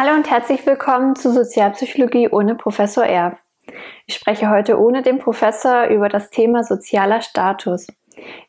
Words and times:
Hallo 0.00 0.14
und 0.14 0.30
herzlich 0.30 0.64
willkommen 0.64 1.16
zu 1.16 1.32
Sozialpsychologie 1.32 2.28
ohne 2.28 2.54
Professor 2.54 3.04
R. 3.04 3.36
Ich 4.06 4.14
spreche 4.14 4.48
heute 4.48 4.78
ohne 4.78 5.02
den 5.02 5.18
Professor 5.18 5.86
über 5.88 6.08
das 6.08 6.30
Thema 6.30 6.62
sozialer 6.62 7.20
Status. 7.20 7.88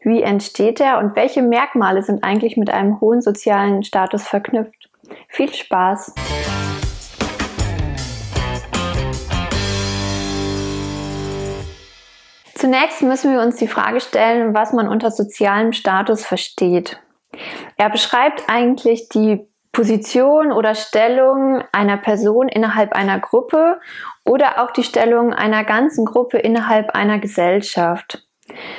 Wie 0.01 0.21
entsteht 0.21 0.79
er 0.79 0.99
und 0.99 1.15
welche 1.15 1.41
Merkmale 1.41 2.03
sind 2.03 2.23
eigentlich 2.23 2.55
mit 2.55 2.69
einem 2.69 3.01
hohen 3.01 3.21
sozialen 3.21 3.81
Status 3.81 4.27
verknüpft? 4.27 4.91
Viel 5.27 5.51
Spaß! 5.51 6.13
Zunächst 12.53 13.01
müssen 13.01 13.33
wir 13.33 13.41
uns 13.41 13.55
die 13.55 13.67
Frage 13.67 14.01
stellen, 14.01 14.53
was 14.53 14.71
man 14.71 14.87
unter 14.87 15.09
sozialem 15.09 15.73
Status 15.73 16.23
versteht. 16.23 17.01
Er 17.75 17.89
beschreibt 17.89 18.43
eigentlich 18.47 19.09
die 19.09 19.49
Position 19.71 20.51
oder 20.51 20.75
Stellung 20.75 21.63
einer 21.71 21.97
Person 21.97 22.47
innerhalb 22.47 22.93
einer 22.93 23.19
Gruppe 23.19 23.79
oder 24.25 24.63
auch 24.63 24.71
die 24.71 24.83
Stellung 24.83 25.33
einer 25.33 25.63
ganzen 25.63 26.05
Gruppe 26.05 26.37
innerhalb 26.37 26.95
einer 26.95 27.19
Gesellschaft. 27.19 28.27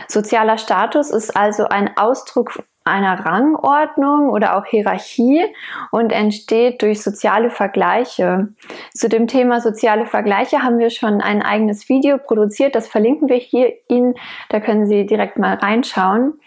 Sozialer 0.08 0.58
Status 0.58 1.10
ist 1.10 1.36
also 1.36 1.64
ein 1.64 1.96
Ausdruck 1.96 2.64
einer 2.84 3.24
Rangordnung 3.24 4.30
oder 4.30 4.56
auch 4.56 4.64
Hierarchie 4.66 5.45
und 5.90 6.12
entsteht 6.12 6.82
durch 6.82 7.02
soziale 7.02 7.50
Vergleiche. 7.50 8.48
Zu 8.95 9.09
dem 9.09 9.26
Thema 9.26 9.60
soziale 9.60 10.06
Vergleiche 10.06 10.62
haben 10.62 10.78
wir 10.78 10.90
schon 10.90 11.20
ein 11.20 11.42
eigenes 11.42 11.88
Video 11.88 12.18
produziert, 12.18 12.74
das 12.74 12.88
verlinken 12.88 13.28
wir 13.28 13.36
hier 13.36 13.74
Ihnen, 13.88 14.14
da 14.48 14.60
können 14.60 14.86
Sie 14.86 15.06
direkt 15.06 15.38
mal 15.38 15.54
reinschauen. 15.54 16.40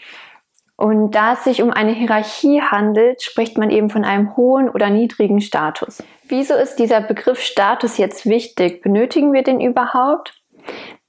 Und 0.84 1.12
da 1.12 1.32
es 1.32 1.46
sich 1.46 1.62
um 1.62 1.72
eine 1.72 1.94
Hierarchie 1.94 2.62
handelt, 2.62 3.22
spricht 3.22 3.58
man 3.58 3.70
eben 3.70 3.90
von 3.90 4.04
einem 4.04 4.36
hohen 4.36 4.68
oder 4.68 4.90
niedrigen 4.90 5.40
Status. 5.40 6.04
Wieso 6.28 6.56
ist 6.56 6.76
dieser 6.76 7.00
Begriff 7.00 7.40
Status 7.40 7.98
jetzt 7.98 8.26
wichtig? 8.26 8.82
Benötigen 8.82 9.32
wir 9.32 9.44
den 9.44 9.62
überhaupt? 9.62 10.34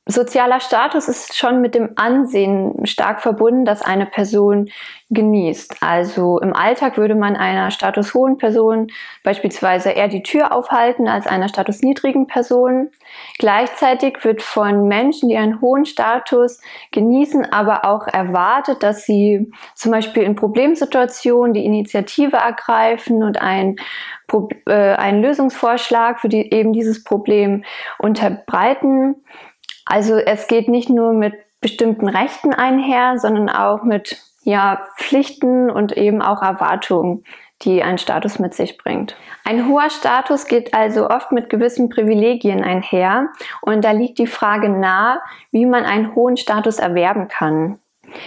Sozialer 0.06 0.60
Status 0.60 1.08
ist 1.08 1.34
schon 1.34 1.62
mit 1.62 1.74
dem 1.74 1.92
Ansehen 1.96 2.84
stark 2.84 3.22
verbunden, 3.22 3.64
dass 3.64 3.80
eine 3.80 4.04
Person 4.04 4.68
genießt. 5.08 5.78
Also 5.80 6.38
im 6.40 6.54
Alltag 6.54 6.98
würde 6.98 7.14
man 7.14 7.36
einer 7.36 7.70
statushohen 7.70 8.36
Person 8.36 8.88
beispielsweise 9.22 9.90
eher 9.90 10.08
die 10.08 10.22
Tür 10.22 10.52
aufhalten 10.52 11.08
als 11.08 11.26
einer 11.26 11.48
statusniedrigen 11.48 12.26
Person. 12.26 12.90
Gleichzeitig 13.38 14.22
wird 14.24 14.42
von 14.42 14.88
Menschen, 14.88 15.30
die 15.30 15.38
einen 15.38 15.62
hohen 15.62 15.86
Status 15.86 16.60
genießen, 16.92 17.50
aber 17.50 17.86
auch 17.86 18.06
erwartet, 18.06 18.82
dass 18.82 19.06
sie 19.06 19.50
zum 19.74 19.90
Beispiel 19.90 20.24
in 20.24 20.34
Problemsituationen 20.34 21.54
die 21.54 21.64
Initiative 21.64 22.36
ergreifen 22.36 23.22
und 23.22 23.40
ein 23.40 23.76
äh, 24.66 24.72
einen 24.72 25.22
Lösungsvorschlag 25.22 26.20
für 26.20 26.28
die, 26.28 26.52
eben 26.52 26.72
dieses 26.72 27.04
Problem 27.04 27.64
unterbreiten. 27.98 29.16
Also 29.84 30.16
es 30.16 30.46
geht 30.46 30.68
nicht 30.68 30.88
nur 30.88 31.12
mit 31.12 31.34
bestimmten 31.60 32.08
Rechten 32.08 32.52
einher, 32.52 33.18
sondern 33.18 33.48
auch 33.48 33.82
mit 33.84 34.18
ja, 34.42 34.86
Pflichten 34.98 35.70
und 35.70 35.96
eben 35.96 36.20
auch 36.22 36.42
Erwartungen, 36.42 37.24
die 37.62 37.82
ein 37.82 37.98
Status 37.98 38.38
mit 38.38 38.54
sich 38.54 38.76
bringt. 38.76 39.16
Ein 39.44 39.68
hoher 39.68 39.90
Status 39.90 40.46
geht 40.46 40.74
also 40.74 41.08
oft 41.08 41.32
mit 41.32 41.48
gewissen 41.48 41.88
Privilegien 41.88 42.62
einher 42.62 43.30
und 43.62 43.84
da 43.84 43.92
liegt 43.92 44.18
die 44.18 44.26
Frage 44.26 44.68
nahe, 44.68 45.20
wie 45.50 45.66
man 45.66 45.84
einen 45.84 46.14
hohen 46.14 46.36
Status 46.36 46.78
erwerben 46.78 47.28
kann. 47.28 47.78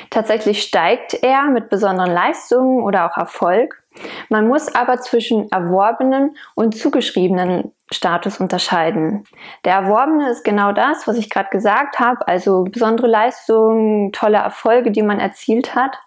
Tatsächlich 0.10 0.64
steigt 0.64 1.14
er 1.24 1.44
mit 1.44 1.70
besonderen 1.70 2.12
Leistungen 2.12 2.84
oder 2.84 3.06
auch 3.06 3.18
Erfolg. 3.18 3.84
Man 4.30 4.48
muss 4.48 4.74
aber 4.74 5.00
zwischen 5.00 5.52
erworbenen 5.52 6.36
und 6.56 6.76
zugeschriebenen 6.78 7.72
Status 7.92 8.40
unterscheiden. 8.42 9.24
Der 9.64 9.76
Erworbene 9.76 10.30
ist 10.30 10.44
genau 10.44 10.74
das, 10.74 11.08
was 11.08 11.18
ich 11.18 11.30
gerade 11.30 11.50
gesagt 11.50 12.00
habe, 12.00 12.28
also 12.28 12.66
besondere 12.66 13.08
Leistungen, 13.08 14.12
tolle 14.12 14.38
Erfolge, 14.38 14.92
die 14.92 15.04
man 15.04 15.20
erzielt 15.20 15.74
hat. 15.74 15.98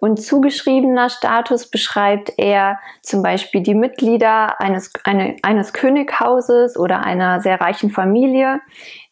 Und 0.00 0.20
zugeschriebener 0.20 1.10
Status 1.10 1.70
beschreibt 1.70 2.32
eher 2.38 2.80
zum 3.02 3.22
Beispiel 3.22 3.60
die 3.60 3.76
Mitglieder 3.76 4.60
eines, 4.60 4.90
eine, 5.04 5.36
eines 5.42 5.72
Könighauses 5.72 6.76
oder 6.76 7.04
einer 7.04 7.40
sehr 7.40 7.60
reichen 7.60 7.90
Familie. 7.90 8.60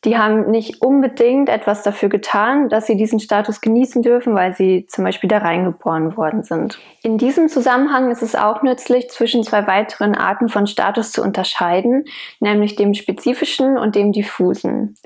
Die 0.04 0.16
haben 0.16 0.50
nicht 0.50 0.80
unbedingt 0.80 1.50
etwas 1.50 1.82
dafür 1.82 2.08
getan, 2.08 2.70
dass 2.70 2.86
sie 2.86 2.96
diesen 2.96 3.20
Status 3.20 3.60
genießen 3.60 4.00
dürfen, 4.00 4.34
weil 4.34 4.54
sie 4.56 4.86
zum 4.88 5.04
Beispiel 5.04 5.28
da 5.28 5.38
reingeboren 5.38 6.16
worden 6.16 6.42
sind. 6.42 6.78
In 7.02 7.18
diesem 7.18 7.48
Zusammenhang 7.48 8.09
ist 8.10 8.22
es 8.22 8.34
auch 8.34 8.62
nützlich, 8.62 9.10
zwischen 9.10 9.42
zwei 9.44 9.66
weiteren 9.66 10.14
Arten 10.14 10.48
von 10.48 10.66
Status 10.66 11.12
zu 11.12 11.22
unterscheiden 11.22 12.04
nämlich 12.40 12.76
dem 12.76 12.94
spezifischen 12.94 13.78
und 13.78 13.94
dem 13.94 14.12
diffusen. 14.12 14.96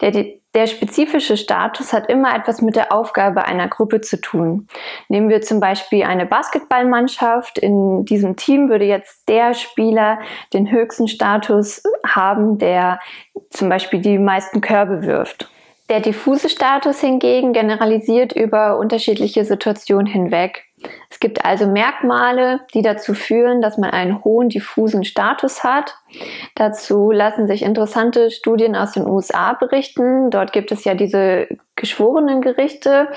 Der, 0.00 0.26
der 0.54 0.66
spezifische 0.66 1.36
Status 1.36 1.92
hat 1.92 2.08
immer 2.08 2.34
etwas 2.34 2.60
mit 2.60 2.76
der 2.76 2.92
Aufgabe 2.92 3.44
einer 3.44 3.68
Gruppe 3.68 4.00
zu 4.00 4.20
tun. 4.20 4.68
Nehmen 5.08 5.28
wir 5.28 5.40
zum 5.40 5.60
Beispiel 5.60 6.04
eine 6.04 6.26
Basketballmannschaft. 6.26 7.58
In 7.58 8.04
diesem 8.04 8.36
Team 8.36 8.68
würde 8.68 8.84
jetzt 8.84 9.28
der 9.28 9.54
Spieler 9.54 10.18
den 10.52 10.70
höchsten 10.70 11.08
Status 11.08 11.82
haben, 12.06 12.58
der 12.58 13.00
zum 13.50 13.68
Beispiel 13.68 14.00
die 14.00 14.18
meisten 14.18 14.60
Körbe 14.60 15.04
wirft. 15.04 15.51
Der 15.92 16.00
diffuse 16.00 16.48
Status 16.48 17.00
hingegen 17.00 17.52
generalisiert 17.52 18.32
über 18.32 18.78
unterschiedliche 18.78 19.44
Situationen 19.44 20.06
hinweg. 20.06 20.64
Es 21.10 21.20
gibt 21.20 21.44
also 21.44 21.66
Merkmale, 21.66 22.60
die 22.72 22.80
dazu 22.80 23.12
führen, 23.12 23.60
dass 23.60 23.76
man 23.76 23.90
einen 23.90 24.24
hohen 24.24 24.48
diffusen 24.48 25.04
Status 25.04 25.62
hat. 25.62 25.94
Dazu 26.54 27.10
lassen 27.10 27.46
sich 27.46 27.62
interessante 27.62 28.30
Studien 28.30 28.74
aus 28.74 28.92
den 28.92 29.06
USA 29.06 29.52
berichten. 29.52 30.30
Dort 30.30 30.54
gibt 30.54 30.72
es 30.72 30.84
ja 30.84 30.94
diese 30.94 31.46
geschworenen 31.76 32.40
Gerichte 32.40 33.08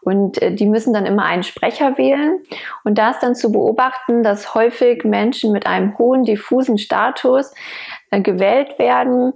und 0.00 0.40
äh, 0.40 0.54
die 0.54 0.66
müssen 0.66 0.94
dann 0.94 1.04
immer 1.04 1.24
einen 1.24 1.42
Sprecher 1.42 1.98
wählen. 1.98 2.40
Und 2.82 2.96
da 2.96 3.10
ist 3.10 3.22
dann 3.22 3.34
zu 3.34 3.52
beobachten, 3.52 4.22
dass 4.22 4.54
häufig 4.54 5.04
Menschen 5.04 5.52
mit 5.52 5.66
einem 5.66 5.98
hohen 5.98 6.24
diffusen 6.24 6.78
Status 6.78 7.52
äh, 8.10 8.20
gewählt 8.20 8.78
werden. 8.78 9.32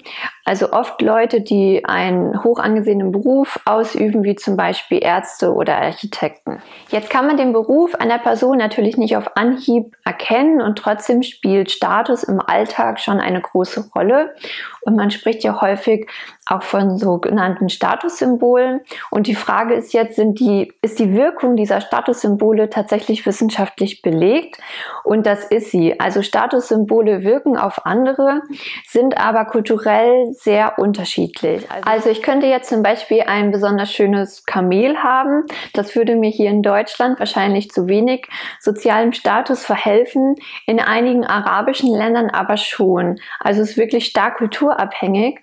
Also 0.47 0.73
oft 0.73 1.03
Leute, 1.03 1.41
die 1.41 1.85
einen 1.85 2.45
hoch 2.45 2.61
angesehenen 2.61 3.11
Beruf 3.11 3.59
ausüben, 3.65 4.23
wie 4.23 4.37
zum 4.37 4.57
Beispiel 4.57 5.03
Ärzte 5.03 5.53
oder 5.53 5.77
Architekten. 5.79 6.63
Jetzt 6.89 7.11
kann 7.11 7.27
man 7.27 7.37
den 7.37 7.53
Beruf 7.53 7.97
einer 7.97 8.21
Person 8.21 8.59
natürlich 8.59 8.97
nicht 8.97 9.17
auf 9.17 9.37
Anhieb 9.37 9.97
erkennen 10.05 10.63
und 10.63 10.79
trotzdem 10.79 11.25
spielt 11.25 11.73
Status 11.73 12.23
im 12.23 12.41
Alltag 12.41 13.01
schon 13.01 13.19
eine 13.19 13.41
große 13.41 13.91
Rolle. 13.93 14.37
Und 14.83 14.95
man 14.95 15.11
spricht 15.11 15.43
ja 15.43 15.61
häufig 15.61 16.09
auch 16.47 16.63
von 16.63 16.97
sogenannten 16.97 17.69
Statussymbolen. 17.69 18.83
Und 19.11 19.27
die 19.27 19.35
Frage 19.35 19.75
ist 19.75 19.93
jetzt, 19.93 20.15
sind 20.15 20.39
die, 20.39 20.73
ist 20.81 21.01
die 21.01 21.13
Wirkung 21.13 21.57
dieser 21.57 21.81
Statussymbole 21.81 22.71
tatsächlich 22.71 23.27
wissenschaftlich 23.27 24.01
belegt? 24.01 24.59
Und 25.03 25.27
das 25.27 25.45
ist 25.45 25.73
sie. 25.73 25.99
Also 25.99 26.23
Statussymbole 26.23 27.25
wirken 27.25 27.57
auf 27.57 27.85
andere, 27.85 28.43
sind 28.87 29.19
aber 29.19 29.45
kulturell 29.47 30.36
sehr 30.43 30.79
unterschiedlich. 30.79 31.71
Also, 31.71 31.91
also 31.91 32.11
ich 32.11 32.23
könnte 32.23 32.47
jetzt 32.47 32.69
zum 32.69 32.83
Beispiel 32.83 33.23
ein 33.23 33.51
besonders 33.51 33.93
schönes 33.93 34.45
Kamel 34.45 35.03
haben. 35.03 35.45
Das 35.73 35.95
würde 35.97 36.17
mir 36.17 36.31
hier 36.31 36.51
in 36.51 36.63
Deutschland 36.63 37.19
wahrscheinlich 37.19 37.71
zu 37.71 37.89
wenig 37.89 38.29
sozialem 38.61 39.13
Status 39.13 39.65
verhelfen. 39.65 40.37
In 40.67 40.81
einigen 40.81 41.25
arabischen 41.25 41.93
Ländern 41.95 42.31
aber 42.31 42.57
schon. 42.57 43.19
Also 43.41 43.63
es 43.63 43.71
ist 43.71 43.77
wirklich 43.77 44.07
stark 44.07 44.39
kulturabhängig. 44.39 45.41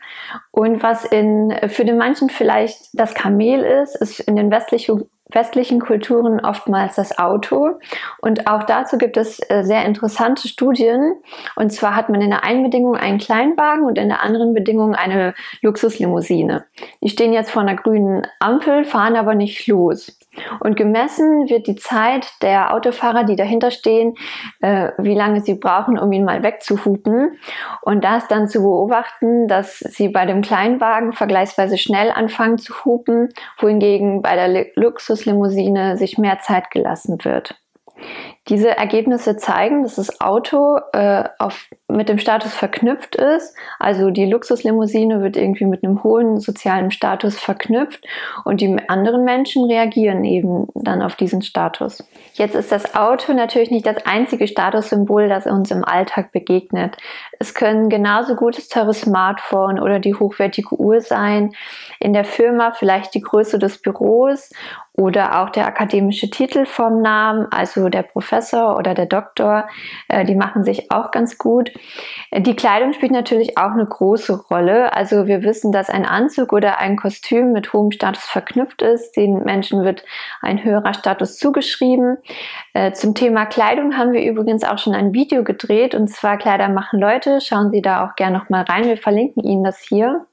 Und 0.51 0.83
was 0.83 1.05
in, 1.05 1.53
für 1.67 1.85
den 1.85 1.97
manchen 1.97 2.29
vielleicht 2.29 2.89
das 2.93 3.13
Kamel 3.13 3.61
ist, 3.61 3.95
ist 3.95 4.19
in 4.19 4.35
den 4.35 4.51
westlichen 4.51 5.09
westlichen 5.35 5.79
Kulturen 5.79 6.39
oftmals 6.39 6.95
das 6.95 7.17
Auto. 7.17 7.79
Und 8.21 8.47
auch 8.47 8.63
dazu 8.63 8.97
gibt 8.97 9.17
es 9.17 9.39
äh, 9.49 9.63
sehr 9.63 9.85
interessante 9.85 10.47
Studien. 10.47 11.15
Und 11.55 11.71
zwar 11.71 11.95
hat 11.95 12.09
man 12.09 12.21
in 12.21 12.29
der 12.29 12.43
einen 12.43 12.63
Bedingung 12.63 12.95
einen 12.95 13.19
Kleinwagen 13.19 13.85
und 13.85 13.97
in 13.97 14.09
der 14.09 14.21
anderen 14.21 14.53
Bedingung 14.53 14.95
eine 14.95 15.33
Luxuslimousine. 15.61 16.65
Die 17.01 17.09
stehen 17.09 17.33
jetzt 17.33 17.51
vor 17.51 17.61
einer 17.61 17.75
grünen 17.75 18.27
Ampel, 18.39 18.85
fahren 18.85 19.15
aber 19.15 19.35
nicht 19.35 19.67
los. 19.67 20.17
Und 20.59 20.75
gemessen 20.75 21.49
wird 21.49 21.67
die 21.67 21.75
Zeit 21.75 22.31
der 22.41 22.73
Autofahrer, 22.73 23.23
die 23.23 23.35
dahinter 23.35 23.71
stehen, 23.71 24.15
äh, 24.61 24.91
wie 24.97 25.15
lange 25.15 25.41
sie 25.41 25.55
brauchen, 25.55 25.97
um 25.97 26.11
ihn 26.11 26.25
mal 26.25 26.43
wegzuhupen. 26.43 27.37
Und 27.81 28.03
da 28.03 28.17
ist 28.17 28.29
dann 28.29 28.47
zu 28.47 28.61
beobachten, 28.61 29.47
dass 29.47 29.79
sie 29.79 30.09
bei 30.09 30.25
dem 30.25 30.41
Kleinwagen 30.41 31.13
vergleichsweise 31.13 31.77
schnell 31.77 32.11
anfangen 32.11 32.57
zu 32.57 32.85
hupen, 32.85 33.29
wohingegen 33.59 34.21
bei 34.21 34.35
der 34.35 34.67
Luxuslimousine 34.75 35.97
sich 35.97 36.17
mehr 36.17 36.39
Zeit 36.39 36.71
gelassen 36.71 37.17
wird. 37.23 37.62
Diese 38.49 38.75
Ergebnisse 38.75 39.37
zeigen, 39.37 39.83
dass 39.83 39.95
das 39.95 40.19
Auto 40.19 40.77
äh, 40.91 41.23
auf 41.39 41.69
mit 41.93 42.09
dem 42.09 42.17
Status 42.17 42.53
verknüpft 42.53 43.15
ist. 43.15 43.55
Also 43.79 44.09
die 44.09 44.25
Luxuslimousine 44.25 45.21
wird 45.21 45.37
irgendwie 45.37 45.65
mit 45.65 45.83
einem 45.83 46.03
hohen 46.03 46.39
sozialen 46.39 46.91
Status 46.91 47.39
verknüpft 47.39 48.05
und 48.43 48.61
die 48.61 48.77
anderen 48.87 49.23
Menschen 49.23 49.65
reagieren 49.65 50.23
eben 50.23 50.67
dann 50.73 51.01
auf 51.01 51.15
diesen 51.15 51.41
Status. 51.41 52.03
Jetzt 52.33 52.55
ist 52.55 52.71
das 52.71 52.95
Auto 52.95 53.33
natürlich 53.33 53.71
nicht 53.71 53.85
das 53.85 54.05
einzige 54.05 54.47
Statussymbol, 54.47 55.29
das 55.29 55.45
uns 55.45 55.71
im 55.71 55.85
Alltag 55.85 56.31
begegnet. 56.31 56.97
Es 57.39 57.53
können 57.53 57.89
genauso 57.89 58.35
gut 58.35 58.57
das 58.57 58.67
teure 58.67 58.93
Smartphone 58.93 59.79
oder 59.79 59.99
die 59.99 60.15
hochwertige 60.15 60.75
Uhr 60.75 61.01
sein, 61.01 61.51
in 61.99 62.13
der 62.13 62.25
Firma 62.25 62.71
vielleicht 62.71 63.13
die 63.13 63.21
Größe 63.21 63.59
des 63.59 63.81
Büros 63.81 64.49
oder 64.95 65.41
auch 65.41 65.49
der 65.49 65.65
akademische 65.65 66.29
Titel 66.29 66.65
vom 66.65 67.01
Namen, 67.01 67.47
also 67.51 67.89
der 67.89 68.03
Professor 68.03 68.77
oder 68.77 68.93
der 68.93 69.07
Doktor, 69.07 69.67
äh, 70.07 70.23
die 70.23 70.35
machen 70.35 70.63
sich 70.63 70.91
auch 70.91 71.09
ganz 71.09 71.39
gut. 71.39 71.71
Die 72.31 72.55
Kleidung 72.55 72.93
spielt 72.93 73.11
natürlich 73.11 73.57
auch 73.57 73.71
eine 73.71 73.85
große 73.85 74.45
Rolle. 74.51 74.93
Also 74.93 75.25
wir 75.25 75.41
wissen, 75.43 75.71
dass 75.71 75.89
ein 75.89 76.05
Anzug 76.05 76.53
oder 76.53 76.77
ein 76.77 76.95
Kostüm 76.95 77.53
mit 77.53 77.73
hohem 77.73 77.91
Status 77.91 78.23
verknüpft 78.23 78.83
ist. 78.83 79.17
Den 79.17 79.43
Menschen 79.43 79.83
wird 79.83 80.03
ein 80.41 80.63
höherer 80.63 80.93
Status 80.93 81.37
zugeschrieben. 81.37 82.17
Äh, 82.73 82.93
zum 82.93 83.15
Thema 83.15 83.47
Kleidung 83.47 83.97
haben 83.97 84.13
wir 84.13 84.23
übrigens 84.23 84.63
auch 84.63 84.77
schon 84.77 84.93
ein 84.93 85.13
Video 85.13 85.43
gedreht 85.43 85.95
und 85.95 86.07
zwar 86.07 86.37
Kleider 86.37 86.69
machen 86.69 86.99
Leute. 86.99 87.41
Schauen 87.41 87.71
Sie 87.71 87.81
da 87.81 88.05
auch 88.05 88.15
gerne 88.15 88.37
noch 88.37 88.49
mal 88.49 88.63
rein. 88.63 88.85
Wir 88.85 88.97
verlinken 88.97 89.43
Ihnen 89.43 89.63
das 89.63 89.79
hier. 89.79 90.27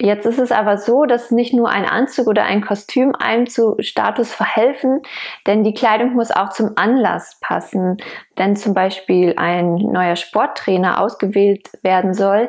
Jetzt 0.00 0.26
ist 0.26 0.38
es 0.38 0.52
aber 0.52 0.78
so, 0.78 1.06
dass 1.06 1.32
nicht 1.32 1.52
nur 1.52 1.70
ein 1.70 1.84
Anzug 1.84 2.28
oder 2.28 2.44
ein 2.44 2.64
Kostüm 2.64 3.16
einem 3.18 3.48
zu 3.48 3.74
Status 3.80 4.32
verhelfen, 4.32 5.02
denn 5.46 5.64
die 5.64 5.74
Kleidung 5.74 6.12
muss 6.12 6.30
auch 6.30 6.50
zum 6.50 6.72
Anlass 6.76 7.38
passen. 7.40 7.96
Wenn 8.36 8.54
zum 8.54 8.74
Beispiel 8.74 9.34
ein 9.36 9.74
neuer 9.74 10.14
Sporttrainer 10.14 11.00
ausgewählt 11.00 11.68
werden 11.82 12.14
soll, 12.14 12.48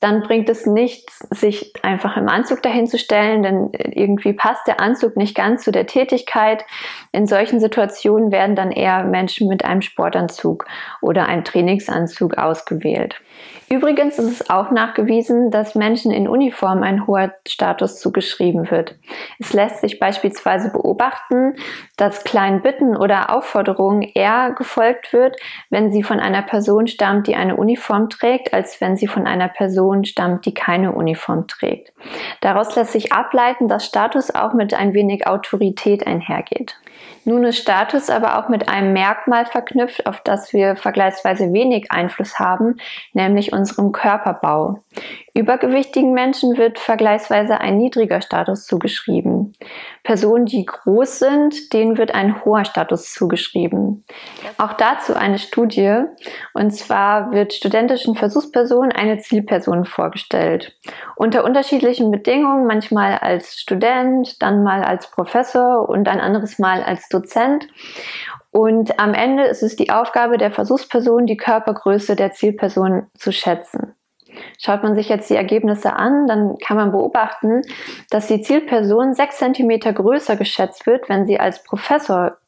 dann 0.00 0.22
bringt 0.22 0.48
es 0.48 0.64
nichts, 0.64 1.18
sich 1.30 1.72
einfach 1.82 2.16
im 2.16 2.28
Anzug 2.28 2.62
dahin 2.62 2.86
zu 2.86 2.98
stellen, 2.98 3.42
denn 3.42 3.70
irgendwie 3.72 4.32
passt 4.32 4.66
der 4.66 4.80
Anzug 4.80 5.16
nicht 5.16 5.34
ganz 5.34 5.64
zu 5.64 5.72
der 5.72 5.86
Tätigkeit. 5.86 6.64
In 7.12 7.26
solchen 7.26 7.60
Situationen 7.60 8.30
werden 8.30 8.56
dann 8.56 8.70
eher 8.70 9.04
Menschen 9.04 9.48
mit 9.48 9.64
einem 9.64 9.82
Sportanzug 9.82 10.66
oder 11.02 11.26
einem 11.26 11.44
Trainingsanzug 11.44 12.38
ausgewählt. 12.38 13.20
Übrigens 13.68 14.18
ist 14.18 14.40
es 14.40 14.50
auch 14.50 14.70
nachgewiesen, 14.70 15.50
dass 15.50 15.74
Menschen 15.74 16.12
in 16.12 16.28
Uniform 16.28 16.84
ein 16.84 17.06
hoher 17.06 17.34
Status 17.48 17.98
zugeschrieben 17.98 18.70
wird. 18.70 18.94
Es 19.40 19.52
lässt 19.52 19.80
sich 19.80 19.98
beispielsweise 19.98 20.70
beobachten, 20.70 21.56
dass 21.96 22.22
kleinen 22.22 22.62
Bitten 22.62 22.96
oder 22.96 23.34
Aufforderungen 23.34 24.02
eher 24.02 24.52
gefolgt 24.52 25.12
wird, 25.12 25.36
wenn 25.68 25.90
sie 25.90 26.04
von 26.04 26.20
einer 26.20 26.42
Person 26.42 26.86
stammt, 26.86 27.26
die 27.26 27.34
eine 27.34 27.56
Uniform 27.56 28.08
trägt, 28.08 28.54
als 28.54 28.80
wenn 28.80 28.96
sie 28.96 29.08
von 29.08 29.26
einer 29.26 29.48
Person 29.48 30.04
stammt, 30.04 30.46
die 30.46 30.54
keine 30.54 30.92
Uniform 30.92 31.48
trägt. 31.48 31.92
Daraus 32.40 32.76
lässt 32.76 32.92
sich 32.92 33.12
ableiten, 33.12 33.66
dass 33.66 33.84
Status 33.84 34.32
auch 34.32 34.54
mit 34.54 34.74
ein 34.74 34.94
wenig 34.94 35.26
Autorität 35.26 36.06
einhergeht. 36.06 36.76
Nun 37.24 37.42
ist 37.42 37.58
Status 37.58 38.08
aber 38.08 38.38
auch 38.38 38.48
mit 38.48 38.68
einem 38.68 38.92
Merkmal 38.92 39.46
verknüpft, 39.46 40.06
auf 40.06 40.20
das 40.20 40.52
wir 40.52 40.76
vergleichsweise 40.76 41.52
wenig 41.52 41.90
Einfluss 41.90 42.38
haben, 42.38 42.76
nämlich 43.14 43.52
unserem 43.56 43.92
Körperbau. 43.92 44.84
Übergewichtigen 45.34 46.12
Menschen 46.12 46.56
wird 46.56 46.78
vergleichsweise 46.78 47.60
ein 47.60 47.76
niedriger 47.76 48.22
Status 48.22 48.66
zugeschrieben. 48.66 49.52
Personen, 50.02 50.46
die 50.46 50.64
groß 50.64 51.18
sind, 51.18 51.72
denen 51.72 51.98
wird 51.98 52.14
ein 52.14 52.44
hoher 52.44 52.64
Status 52.64 53.12
zugeschrieben. 53.12 54.04
Auch 54.56 54.72
dazu 54.72 55.14
eine 55.14 55.38
Studie. 55.38 56.04
Und 56.54 56.70
zwar 56.70 57.32
wird 57.32 57.52
studentischen 57.52 58.14
Versuchspersonen 58.14 58.92
eine 58.92 59.18
Zielperson 59.18 59.84
vorgestellt. 59.84 60.78
Unter 61.16 61.44
unterschiedlichen 61.44 62.10
Bedingungen, 62.10 62.66
manchmal 62.66 63.18
als 63.18 63.58
Student, 63.58 64.40
dann 64.40 64.62
mal 64.62 64.84
als 64.84 65.10
Professor 65.10 65.88
und 65.88 66.08
ein 66.08 66.20
anderes 66.20 66.58
Mal 66.58 66.82
als 66.82 67.08
Dozent. 67.08 67.66
Und 68.56 68.98
am 68.98 69.12
Ende 69.12 69.42
ist 69.42 69.62
es 69.62 69.76
die 69.76 69.90
Aufgabe 69.90 70.38
der 70.38 70.50
Versuchsperson, 70.50 71.26
die 71.26 71.36
Körpergröße 71.36 72.16
der 72.16 72.32
Zielperson 72.32 73.06
zu 73.12 73.30
schätzen. 73.30 73.94
Schaut 74.58 74.82
man 74.82 74.94
sich 74.94 75.10
jetzt 75.10 75.28
die 75.28 75.36
Ergebnisse 75.36 75.92
an, 75.92 76.26
dann 76.26 76.56
kann 76.56 76.78
man 76.78 76.90
beobachten, 76.90 77.60
dass 78.08 78.28
die 78.28 78.40
Zielperson 78.40 79.12
sechs 79.12 79.36
Zentimeter 79.36 79.92
größer 79.92 80.36
geschätzt 80.36 80.86
wird, 80.86 81.10
wenn 81.10 81.26
sie 81.26 81.38
als 81.38 81.64
Professor 81.64 82.38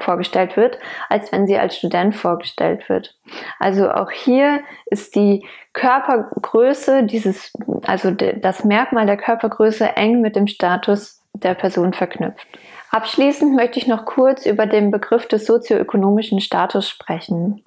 vorgestellt 0.00 0.56
wird, 0.56 0.78
als 1.10 1.32
wenn 1.32 1.46
sie 1.46 1.58
als 1.58 1.76
Student 1.76 2.16
vorgestellt 2.16 2.88
wird. 2.88 3.18
Also 3.58 3.90
auch 3.90 4.10
hier 4.10 4.60
ist 4.86 5.16
die 5.16 5.44
Körpergröße, 5.74 7.04
dieses, 7.04 7.52
also 7.86 8.10
das 8.10 8.64
Merkmal 8.64 9.04
der 9.04 9.18
Körpergröße 9.18 9.96
eng 9.96 10.22
mit 10.22 10.34
dem 10.34 10.46
Status 10.46 11.22
der 11.34 11.52
Person 11.52 11.92
verknüpft. 11.92 12.46
Abschließend 12.90 13.54
möchte 13.54 13.78
ich 13.78 13.86
noch 13.86 14.06
kurz 14.06 14.46
über 14.46 14.66
den 14.66 14.90
Begriff 14.90 15.26
des 15.28 15.44
sozioökonomischen 15.44 16.40
Status 16.40 16.88
sprechen. 16.88 17.62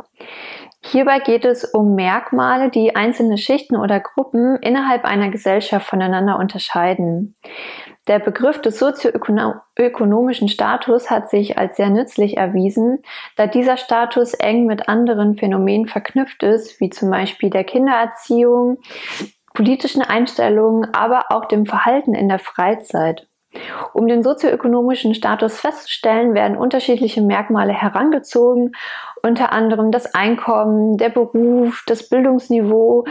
Hierbei 0.84 1.20
geht 1.20 1.46
es 1.46 1.64
um 1.64 1.94
Merkmale, 1.94 2.72
die 2.72 2.96
einzelne 2.96 3.38
Schichten 3.38 3.76
oder 3.76 4.00
Gruppen 4.00 4.58
innerhalb 4.58 5.06
einer 5.06 5.30
Gesellschaft 5.30 5.88
voneinander 5.88 6.40
unterscheiden. 6.40 7.36
Der 8.08 8.18
Begriff 8.18 8.60
des 8.62 8.80
sozioökonomischen 8.80 10.48
Status 10.48 11.12
hat 11.12 11.30
sich 11.30 11.60
als 11.60 11.78
sehr 11.78 11.92
nützlich 11.92 12.38
erwiesen, 12.38 13.04
da 13.36 13.46
dieser 13.46 13.78
Status 13.78 14.34
eng 14.34 14.66
mit 14.66 14.90
anderen 14.90 15.38
Phänomenen 15.38 15.88
verknüpft 15.88 16.42
ist, 16.42 16.82
wie 16.82 16.90
zum 16.90 17.12
Beispiel 17.12 17.52
der 17.52 17.64
Kindererziehung, 17.64 18.80
politischen 19.54 20.02
Einstellungen, 20.02 20.92
aber 20.96 21.26
auch 21.30 21.46
dem 21.46 21.68
Verhalten 21.68 22.16
in 22.16 22.28
der 22.28 22.40
Freizeit. 22.40 23.28
Um 23.94 24.08
den 24.08 24.24
sozioökonomischen 24.24 25.14
Status 25.14 25.60
festzustellen, 25.60 26.34
werden 26.34 26.58
unterschiedliche 26.58 27.22
Merkmale 27.22 27.74
herangezogen, 27.74 28.72
unter 29.22 29.52
anderem 29.52 29.92
das 29.92 30.14
Einkommen, 30.16 30.98
der 30.98 31.10
Beruf, 31.10 31.84
das 31.86 32.08
Bildungsniveau 32.10 33.06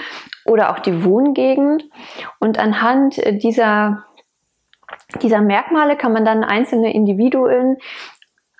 oder 0.46 0.70
auch 0.70 0.78
die 0.78 1.04
Wohngegend. 1.04 1.84
Und 2.38 2.58
anhand 2.58 3.20
dieser, 3.42 4.04
dieser 5.22 5.40
Merkmale 5.40 5.96
kann 5.96 6.12
man 6.12 6.24
dann 6.24 6.42
einzelne 6.42 6.92
Individuen 6.94 7.76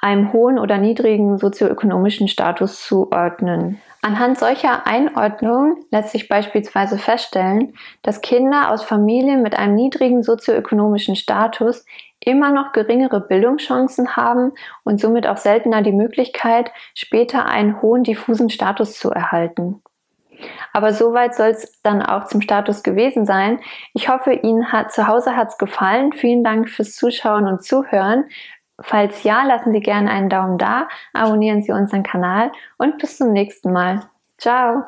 einem 0.01 0.33
hohen 0.33 0.59
oder 0.59 0.79
niedrigen 0.79 1.39
sozioökonomischen 1.39 2.29
Status 2.29 2.85
zuordnen. 2.85 3.81
Anhand 4.03 4.39
solcher 4.39 4.87
Einordnung 4.87 5.85
lässt 5.91 6.11
sich 6.11 6.29
beispielsweise 6.29 6.97
feststellen, 6.97 7.75
dass 8.03 8.23
Kinder 8.23 8.71
aus 8.71 8.83
Familien 8.83 9.43
mit 9.43 9.55
einem 9.55 9.75
niedrigen 9.75 10.23
sozioökonomischen 10.23 11.17
Status 11.17 11.85
immer 12.19 12.51
noch 12.51 12.73
geringere 12.73 13.21
Bildungschancen 13.21 14.17
haben 14.17 14.53
und 14.85 15.01
somit 15.01 15.27
auch 15.27 15.37
seltener 15.37 15.83
die 15.83 15.93
Möglichkeit, 15.93 16.71
später 16.95 17.47
einen 17.47 17.83
hohen 17.83 18.03
diffusen 18.03 18.49
Status 18.49 18.99
zu 18.99 19.11
erhalten. 19.11 19.83
Aber 20.73 20.93
soweit 20.93 21.35
soll 21.35 21.49
es 21.49 21.81
dann 21.83 22.03
auch 22.03 22.25
zum 22.25 22.41
Status 22.41 22.83
gewesen 22.83 23.27
sein. 23.27 23.61
Ich 23.93 24.09
hoffe, 24.09 24.33
Ihnen 24.33 24.73
hat 24.73 24.93
zu 24.93 25.07
Hause 25.07 25.37
hat's 25.37 25.59
gefallen. 25.59 26.13
Vielen 26.13 26.45
Dank 26.45 26.71
fürs 26.71 26.95
Zuschauen 26.95 27.47
und 27.47 27.63
Zuhören. 27.63 28.25
Falls 28.83 29.23
ja, 29.23 29.45
lassen 29.45 29.73
Sie 29.73 29.81
gerne 29.81 30.11
einen 30.11 30.29
Daumen 30.29 30.59
da, 30.59 30.89
abonnieren 31.13 31.63
Sie 31.63 31.73
unseren 31.73 32.03
Kanal 32.03 32.51
und 32.79 32.99
bis 32.99 33.19
zum 33.19 33.33
nächsten 33.33 33.73
Mal. 33.73 34.09
Ciao! 34.39 34.85